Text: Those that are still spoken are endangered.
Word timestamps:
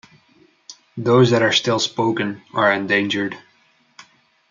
Those 0.97 1.29
that 1.29 1.43
are 1.43 1.51
still 1.51 1.77
spoken 1.77 2.41
are 2.55 2.73
endangered. 2.73 3.37